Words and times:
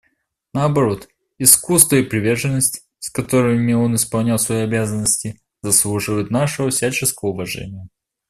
Наоборот, 0.55 1.09
искусство 1.37 1.97
и 1.97 2.03
приверженность, 2.03 2.81
с 2.97 3.11
которыми 3.11 3.73
он 3.73 3.93
исполнял 3.93 4.39
свои 4.39 4.61
обязанности, 4.63 5.39
заслуживают 5.61 6.31
нашего 6.31 6.71
всяческого 6.71 7.29
уважения. 7.29 7.87